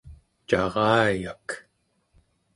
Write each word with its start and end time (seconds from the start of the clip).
carayak 0.49 1.47